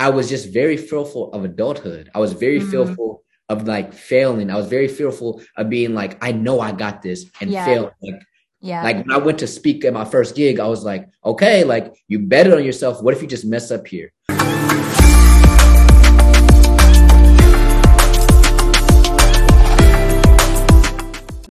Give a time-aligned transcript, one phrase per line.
[0.00, 2.10] I was just very fearful of adulthood.
[2.14, 2.70] I was very mm-hmm.
[2.70, 4.48] fearful of like failing.
[4.48, 7.66] I was very fearful of being like, I know I got this and yeah.
[7.66, 7.92] fail.
[8.00, 8.14] Like,
[8.62, 8.82] yeah.
[8.82, 11.92] Like when I went to speak at my first gig, I was like, okay, like
[12.08, 13.02] you bet it on yourself.
[13.02, 14.10] What if you just mess up here?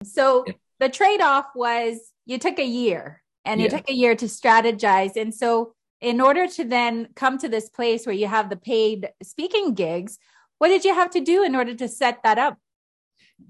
[0.03, 0.43] So
[0.79, 3.65] the trade off was you took a year and yeah.
[3.65, 5.15] you took a year to strategize.
[5.15, 9.09] And so, in order to then come to this place where you have the paid
[9.21, 10.17] speaking gigs,
[10.57, 12.57] what did you have to do in order to set that up?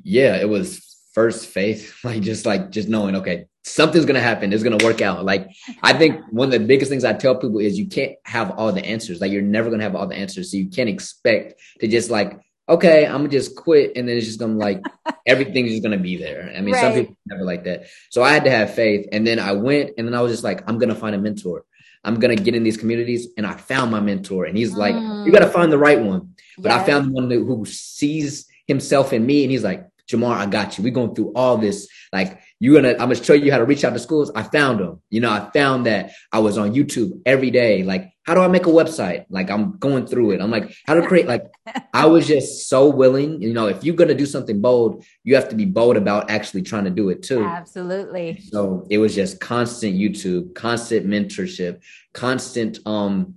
[0.03, 4.63] Yeah, it was first faith, like just like just knowing, okay, something's gonna happen, it's
[4.63, 5.25] gonna work out.
[5.25, 5.49] Like
[5.83, 8.71] I think one of the biggest things I tell people is you can't have all
[8.71, 9.21] the answers.
[9.21, 10.51] Like you're never gonna have all the answers.
[10.51, 14.27] So you can't expect to just like okay, I'm gonna just quit, and then it's
[14.27, 14.81] just gonna like
[15.25, 16.53] everything's just gonna be there.
[16.55, 16.81] I mean, right.
[16.81, 17.87] some people never like that.
[18.11, 20.43] So I had to have faith, and then I went, and then I was just
[20.43, 21.65] like, I'm gonna find a mentor.
[22.03, 25.25] I'm gonna get in these communities, and I found my mentor, and he's like, mm.
[25.25, 26.33] you gotta find the right one.
[26.57, 26.81] But yes.
[26.81, 30.77] I found the one who sees himself in me, and he's like, Jamar, I got
[30.77, 30.83] you.
[30.83, 31.87] We're going through all this.
[32.11, 34.31] Like, you're gonna, I'm gonna show you how to reach out to schools.
[34.33, 35.01] I found them.
[35.09, 37.83] You know, I found that I was on YouTube every day.
[37.83, 39.25] Like, how do I make a website?
[39.29, 40.41] Like, I'm going through it.
[40.41, 41.45] I'm like, how to create, like,
[41.93, 43.41] I was just so willing.
[43.41, 46.63] You know, if you're gonna do something bold, you have to be bold about actually
[46.63, 47.43] trying to do it too.
[47.43, 48.41] Absolutely.
[48.41, 51.81] So it was just constant YouTube, constant mentorship,
[52.13, 53.35] constant um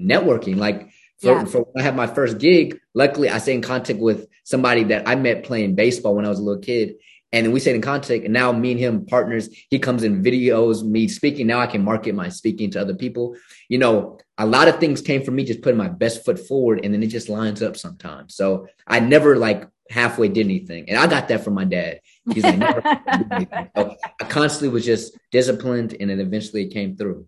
[0.00, 0.56] networking.
[0.56, 0.90] Like,
[1.20, 1.44] for, yeah.
[1.44, 5.08] for when I had my first gig, luckily I stayed in contact with somebody that
[5.08, 6.94] I met playing baseball when I was a little kid.
[7.32, 9.50] And then we stayed in contact and now me and him partners.
[9.68, 11.46] He comes in videos, me speaking.
[11.46, 13.36] Now I can market my speaking to other people.
[13.68, 16.80] You know, a lot of things came from me just putting my best foot forward
[16.84, 18.34] and then it just lines up sometimes.
[18.34, 20.88] So I never like halfway did anything.
[20.88, 22.00] And I got that from my dad.
[22.32, 22.80] He's like, never
[23.76, 27.26] so I constantly was just disciplined and then eventually it came through.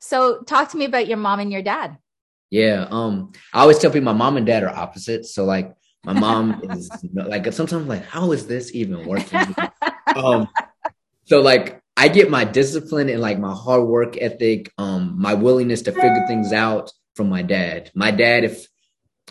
[0.00, 1.98] So talk to me about your mom and your dad.
[2.54, 2.86] Yeah.
[2.88, 5.34] Um, I always tell people my mom and dad are opposites.
[5.34, 5.74] So like
[6.04, 9.40] my mom is like sometimes I'm like, how is this even working?
[10.16, 10.48] um,
[11.24, 15.82] so like I get my discipline and like my hard work ethic, um, my willingness
[15.82, 17.90] to figure things out from my dad.
[17.92, 18.68] My dad, if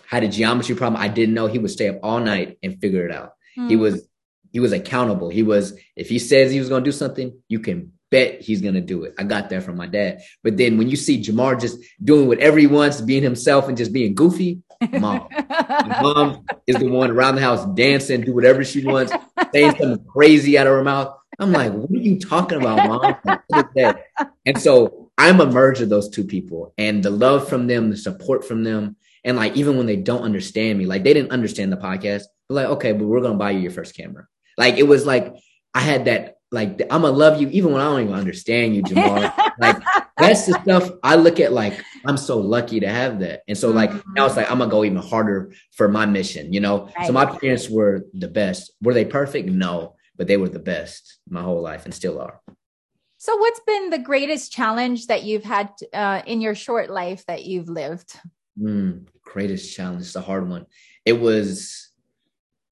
[0.05, 3.05] had a geometry problem I didn't know, he would stay up all night and figure
[3.05, 3.35] it out.
[3.57, 3.69] Mm.
[3.69, 4.05] He was
[4.51, 5.29] he was accountable.
[5.29, 8.79] He was if he says he was gonna do something, you can bet he's gonna
[8.79, 9.15] do it.
[9.17, 10.21] I got that from my dad.
[10.43, 13.91] But then when you see Jamar just doing whatever he wants, being himself and just
[13.91, 15.27] being goofy, mom.
[16.01, 19.11] mom is the one around the house dancing, do whatever she wants,
[19.51, 21.17] saying something crazy out of her mouth.
[21.39, 23.97] I'm like, what are you talking about, mom?
[24.45, 27.97] and so I'm a merge of those two people and the love from them, the
[27.97, 28.95] support from them.
[29.23, 32.55] And like, even when they don't understand me, like they didn't understand the podcast, but
[32.55, 34.27] like, okay, but we're going to buy you your first camera.
[34.55, 35.33] Like, it was like,
[35.73, 38.83] I had that like I'm gonna love you even when I don't even understand you,
[38.83, 39.33] Jamar.
[39.59, 39.77] like
[40.17, 43.41] that's the stuff I look at like I'm so lucky to have that.
[43.47, 44.13] And so like mm-hmm.
[44.13, 46.89] now it's like I'm gonna go even harder for my mission, you know.
[46.97, 47.07] Right.
[47.07, 48.71] So my parents were the best.
[48.81, 49.49] Were they perfect?
[49.49, 52.39] No, but they were the best my whole life and still are.
[53.17, 57.45] So what's been the greatest challenge that you've had uh, in your short life that
[57.45, 58.19] you've lived?
[58.59, 60.65] Mm, greatest challenge, the hard one.
[61.05, 61.89] It was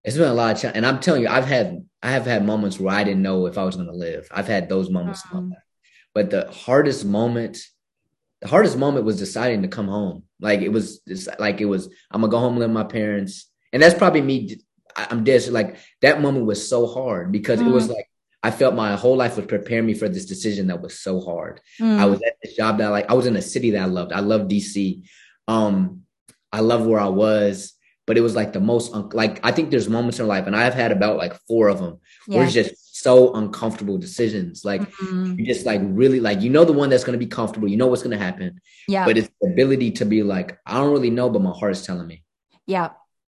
[0.03, 0.77] it's been a lot of challenge.
[0.77, 3.57] And I'm telling you, I've had I have had moments where I didn't know if
[3.57, 4.27] I was going to live.
[4.31, 5.23] I've had those moments.
[6.13, 7.59] But the hardest moment,
[8.41, 10.23] the hardest moment was deciding to come home.
[10.39, 12.83] Like it was just, like it was, I'm gonna go home and live with my
[12.83, 13.49] parents.
[13.71, 14.57] And that's probably me.
[14.95, 15.47] I'm dead.
[15.47, 17.69] Like that moment was so hard because mm-hmm.
[17.69, 17.95] it was mm.
[17.95, 18.07] like
[18.43, 21.61] I felt my whole life was preparing me for this decision that was so hard.
[21.79, 22.01] Mm-hmm.
[22.01, 23.09] I was at this job that I like.
[23.09, 24.11] I was in a city that I loved.
[24.11, 25.03] I love DC.
[25.47, 26.01] Um,
[26.51, 27.73] I love where I was
[28.11, 30.53] but it was like the most un- like I think there's moments in life, and
[30.53, 32.35] I've had about like four of them yeah.
[32.35, 34.65] where it's just so uncomfortable decisions.
[34.65, 35.39] Like mm-hmm.
[35.39, 37.77] you just like really like you know the one that's going to be comfortable, you
[37.77, 38.59] know what's going to happen.
[38.85, 39.05] Yeah.
[39.05, 41.85] But it's the ability to be like I don't really know, but my heart is
[41.85, 42.21] telling me.
[42.67, 42.89] Yeah.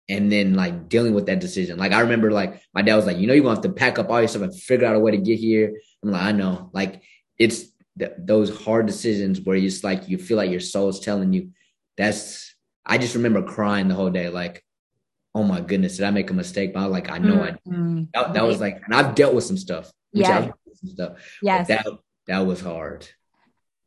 [0.08, 1.78] And then like dealing with that decision.
[1.78, 3.98] Like I remember like my dad was like, you know, you're gonna have to pack
[3.98, 5.78] up all your stuff and figure out a way to get here.
[6.02, 6.70] I'm like, I know.
[6.72, 7.02] Like
[7.36, 7.66] it's
[7.98, 11.50] th- those hard decisions where you just like you feel like your soul's telling you.
[11.98, 12.50] That's
[12.84, 14.64] I just remember crying the whole day, like
[15.34, 16.74] oh my goodness, did I make a mistake?
[16.74, 18.02] But I was like, I know mm-hmm.
[18.14, 19.90] I that, that was like, and I've dealt with some stuff.
[20.12, 20.50] Yeah.
[20.74, 21.38] Some stuff.
[21.42, 21.68] Yes.
[21.68, 21.86] That
[22.26, 23.08] that was hard.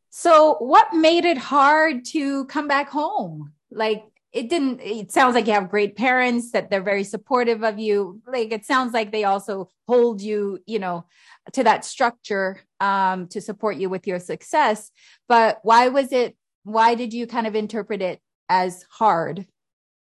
[0.10, 3.54] So what made it hard to come back home?
[3.72, 7.80] Like it didn't it sounds like you have great parents that they're very supportive of
[7.80, 8.22] you.
[8.26, 11.06] Like it sounds like they also hold you, you know,
[11.54, 14.92] to that structure um to support you with your success.
[15.28, 18.20] But why was it why did you kind of interpret it
[18.50, 19.48] as hard?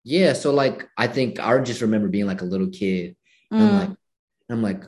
[0.03, 3.15] Yeah, so like I think I just remember being like a little kid.
[3.51, 3.59] Mm.
[3.59, 3.97] I'm like,
[4.49, 4.83] I'm like,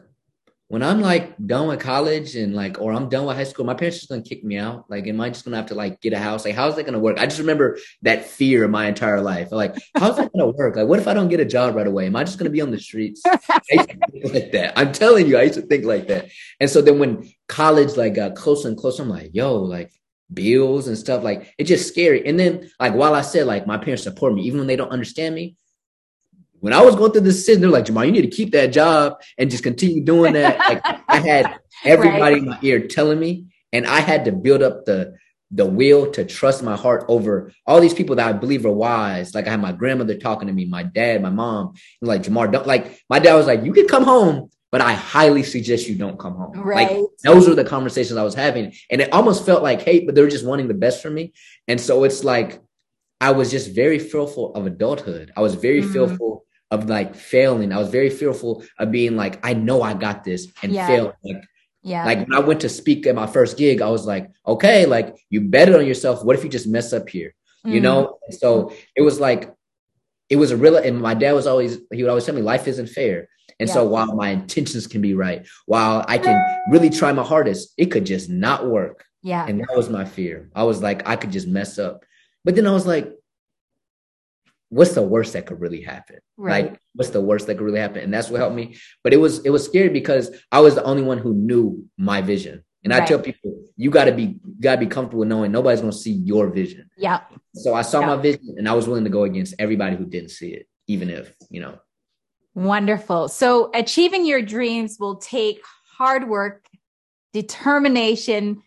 [0.67, 3.75] when I'm like done with college and like, or I'm done with high school, my
[3.75, 4.85] parents just gonna kick me out.
[4.89, 6.43] Like, am I just gonna have to like get a house?
[6.43, 7.19] Like, how's that gonna work?
[7.19, 9.51] I just remember that fear my entire life.
[9.51, 10.75] Like, how's that gonna work?
[10.75, 12.07] Like, what if I don't get a job right away?
[12.07, 13.21] Am I just gonna be on the streets?
[13.25, 14.73] like that.
[14.75, 16.29] I'm telling you, I used to think like that.
[16.59, 19.91] And so then when college like got closer and closer, I'm like, yo, like
[20.33, 22.25] bills and stuff, like it's just scary.
[22.27, 24.91] And then like while I said like my parents support me, even when they don't
[24.91, 25.55] understand me,
[26.59, 28.67] when I was going through this decision, they're like, Jamar, you need to keep that
[28.67, 30.57] job and just continue doing that.
[30.69, 32.37] like I had everybody right.
[32.37, 35.15] in my ear telling me, and I had to build up the
[35.51, 39.35] the will to trust my heart over all these people that I believe are wise.
[39.35, 42.51] Like I had my grandmother talking to me, my dad, my mom, and like Jamar,
[42.51, 45.95] don't like my dad was like, you can come home, but I highly suggest you
[45.95, 46.51] don't come home.
[46.59, 46.99] Right.
[46.99, 48.73] Like those were the conversations I was having.
[48.91, 51.31] And it almost felt like hate, but they were just wanting the best for me.
[51.69, 52.59] And so it's like
[53.21, 55.31] I was just very fearful of adulthood.
[55.37, 55.93] I was very mm-hmm.
[55.93, 57.71] fearful of like failing.
[57.71, 60.87] I was very fearful of being like, I know I got this and yeah.
[60.87, 61.13] fail.
[61.23, 61.41] Like,
[61.81, 62.03] yeah.
[62.03, 65.15] Like when I went to speak at my first gig, I was like, okay, like
[65.29, 66.21] you bet it on yourself.
[66.25, 67.33] What if you just mess up here?
[67.65, 67.75] Mm-hmm.
[67.75, 68.17] You know?
[68.29, 69.55] So it was like,
[70.27, 72.67] it was a real, and my dad was always, he would always tell me life
[72.67, 73.29] isn't fair.
[73.59, 73.73] And yeah.
[73.73, 77.85] so while my intentions can be right, while I can really try my hardest, it
[77.87, 79.05] could just not work.
[79.23, 79.45] Yeah.
[79.45, 80.49] And that was my fear.
[80.53, 82.03] I was like, I could just mess up.
[82.43, 83.11] But then I was like,
[84.69, 86.17] what's the worst that could really happen?
[86.37, 86.71] Right.
[86.71, 88.03] Like, what's the worst that could really happen?
[88.03, 88.77] And that's what helped me.
[89.03, 92.21] But it was it was scary because I was the only one who knew my
[92.21, 92.63] vision.
[92.83, 93.01] And right.
[93.01, 96.89] I tell people, you gotta be gotta be comfortable knowing nobody's gonna see your vision.
[96.97, 97.21] Yeah.
[97.53, 98.07] So I saw yeah.
[98.07, 101.09] my vision and I was willing to go against everybody who didn't see it, even
[101.09, 101.79] if, you know.
[102.55, 103.27] Wonderful.
[103.27, 105.61] So achieving your dreams will take
[105.97, 106.65] hard work,
[107.33, 108.63] determination,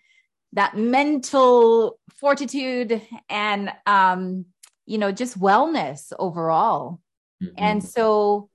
[0.52, 4.46] that mental fortitude and um
[4.88, 6.98] you know, just wellness overall.
[7.42, 7.54] Mm-hmm.
[7.58, 8.48] And so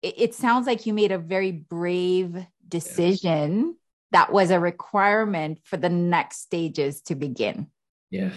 [0.00, 2.34] it, it, sounds like you made a very brave
[2.66, 3.74] decision yes.
[4.12, 7.66] that was a requirement for the next stages to begin.
[8.10, 8.30] Yeah.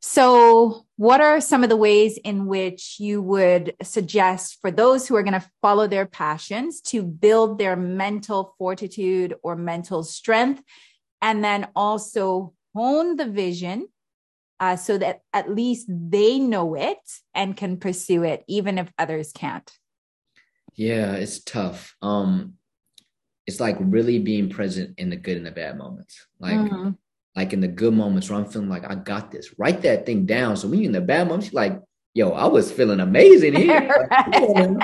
[0.00, 5.16] So, what are some of the ways in which you would suggest for those who
[5.16, 10.62] are going to follow their passions to build their mental fortitude or mental strength
[11.20, 13.88] and then also hone the vision
[14.60, 17.02] uh, so that at least they know it
[17.34, 19.72] and can pursue it, even if others can't?
[20.76, 21.96] Yeah, it's tough.
[22.00, 22.54] Um,
[23.48, 26.28] it's like really being present in the good and the bad moments.
[26.38, 26.90] Like, mm-hmm.
[27.34, 29.54] Like in the good moments where I'm feeling like I got this.
[29.58, 30.56] Write that thing down.
[30.56, 31.80] So when you're in the bad moments, you're like,
[32.14, 34.08] yo, I was feeling amazing here.
[34.10, 34.76] right.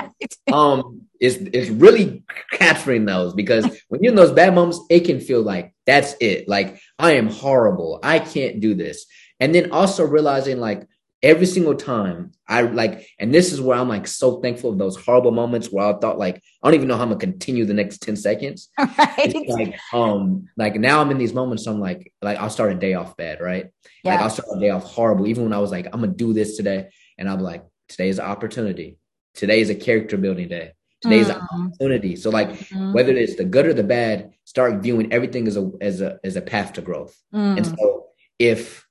[0.51, 2.23] um, it's it's really
[2.53, 6.47] capturing those because when you're in those bad moments, it can feel like that's it.
[6.47, 7.99] Like I am horrible.
[8.03, 9.05] I can't do this.
[9.39, 10.87] And then also realizing like
[11.21, 14.95] every single time I like, and this is where I'm like so thankful of those
[14.95, 17.73] horrible moments where I thought like, I don't even know how I'm gonna continue the
[17.73, 18.69] next 10 seconds.
[18.79, 19.35] Right.
[19.49, 22.93] like, um, like now I'm in these moments, I'm like, like I'll start a day
[22.93, 23.67] off bad, right?
[24.03, 24.13] Yeah.
[24.13, 26.33] Like I'll start a day off horrible, even when I was like, I'm gonna do
[26.33, 26.89] this today.
[27.17, 28.97] And I'm like, today is an opportunity.
[29.33, 30.73] Today is a character building day.
[31.01, 31.35] Today's mm.
[31.35, 32.15] an opportunity.
[32.15, 32.93] So like mm.
[32.93, 36.35] whether it's the good or the bad, start viewing everything as a as a as
[36.35, 37.17] a path to growth.
[37.33, 37.57] Mm.
[37.57, 38.05] And so
[38.37, 38.87] if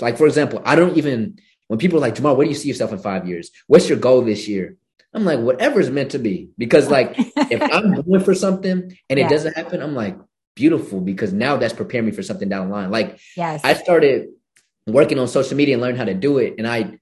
[0.00, 1.38] like, for example, I don't even,
[1.68, 3.50] when people are like, Jamar, where do you see yourself in five years?
[3.66, 4.76] What's your goal this year?
[5.12, 6.50] I'm like, whatever's meant to be.
[6.58, 9.26] Because, like, if I'm going for something and yeah.
[9.26, 10.18] it doesn't happen, I'm like,
[10.54, 12.90] beautiful, because now that's preparing me for something down the line.
[12.90, 13.60] Like, yes.
[13.64, 14.28] I started
[14.86, 16.54] working on social media and learned how to do it.
[16.58, 16.98] And I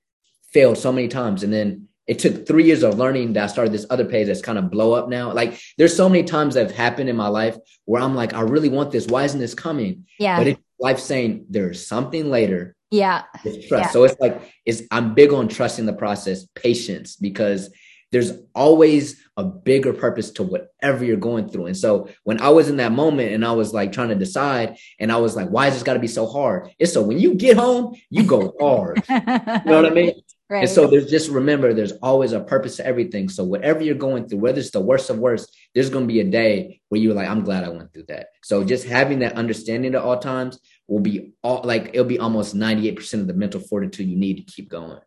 [0.52, 1.42] failed so many times.
[1.42, 4.42] And then it took three years of learning that I started this other page that's
[4.42, 5.32] kind of blow up now.
[5.32, 8.40] Like there's so many times that have happened in my life where I'm like, I
[8.40, 9.06] really want this.
[9.06, 10.06] Why isn't this coming?
[10.18, 10.36] Yeah.
[10.36, 13.22] But it's life saying there's something later yeah.
[13.44, 13.86] It's trust.
[13.86, 13.90] Yeah.
[13.90, 17.70] So it's like it's I'm big on trusting the process, patience, because
[18.12, 21.66] there's always a bigger purpose to whatever you're going through.
[21.66, 24.76] And so when I was in that moment and I was like trying to decide,
[25.00, 26.70] and I was like, why is this got to be so hard?
[26.78, 29.02] It's so when you get home, you go hard.
[29.08, 30.12] you know what I mean?
[30.52, 30.64] Right.
[30.64, 33.30] And so there's just remember, there's always a purpose to everything.
[33.30, 36.20] So whatever you're going through, whether it's the worst of worst, there's going to be
[36.20, 38.26] a day where you're like, I'm glad I went through that.
[38.42, 42.54] So just having that understanding at all times will be all like it'll be almost
[42.54, 44.98] 98% of the mental fortitude you need to keep going.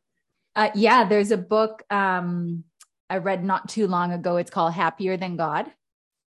[0.55, 2.63] Uh, yeah, there's a book um,
[3.07, 4.37] I read not too long ago.
[4.37, 5.67] It's called Happier Than God.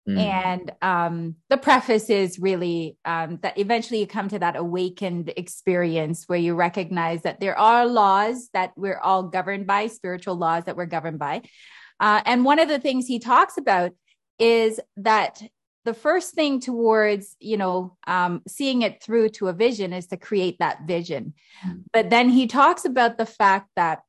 [0.07, 0.17] Mm.
[0.19, 6.25] And um, the preface is really um, that eventually you come to that awakened experience
[6.27, 10.77] where you recognize that there are laws that we're all governed by, spiritual laws that
[10.77, 11.41] we're governed by.
[11.99, 13.91] Uh, and one of the things he talks about
[14.37, 15.41] is that
[15.85, 20.17] the first thing towards you know um, seeing it through to a vision is to
[20.17, 21.33] create that vision
[21.65, 21.77] mm-hmm.
[21.93, 24.01] but then he talks about the fact that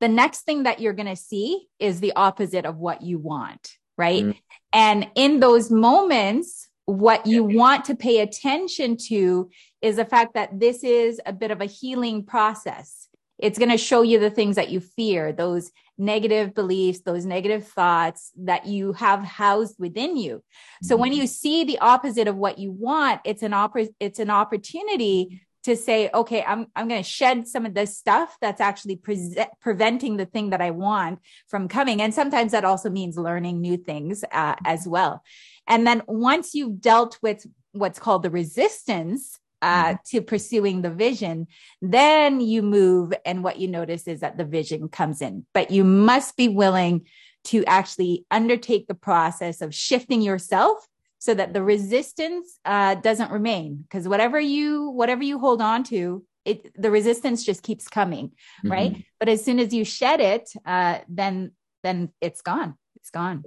[0.00, 3.78] the next thing that you're going to see is the opposite of what you want
[3.96, 4.24] right?
[4.24, 4.38] Mm.
[4.72, 10.60] And in those moments, what you want to pay attention to is the fact that
[10.60, 13.08] this is a bit of a healing process.
[13.38, 17.66] It's going to show you the things that you fear, those negative beliefs, those negative
[17.66, 20.42] thoughts that you have housed within you.
[20.82, 21.22] So when mm-hmm.
[21.22, 25.76] you see the opposite of what you want, it's an oppor- it's an opportunity to
[25.76, 30.16] say, okay, I'm, I'm going to shed some of this stuff that's actually pre- preventing
[30.16, 32.00] the thing that I want from coming.
[32.02, 35.22] And sometimes that also means learning new things uh, as well.
[35.66, 39.96] And then once you've dealt with what's called the resistance, uh, mm-hmm.
[40.04, 41.46] to pursuing the vision,
[41.80, 43.14] then you move.
[43.24, 47.06] And what you notice is that the vision comes in, but you must be willing
[47.44, 50.86] to actually undertake the process of shifting yourself
[51.24, 56.22] so that the resistance uh, doesn't remain because whatever you whatever you hold on to
[56.44, 58.72] it the resistance just keeps coming mm-hmm.
[58.72, 59.04] right?
[59.18, 61.52] But as soon as you shed it uh, then
[61.82, 62.76] then it's gone.
[62.96, 63.44] It's gone